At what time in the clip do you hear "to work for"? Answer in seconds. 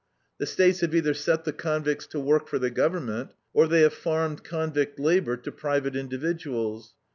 2.07-2.57